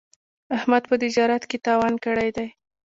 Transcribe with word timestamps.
احمد 0.57 0.83
په 0.89 0.95
تجارت 1.03 1.43
کې 1.49 1.57
تاوان 1.65 1.93
کړی 2.05 2.29
دی. 2.35 2.47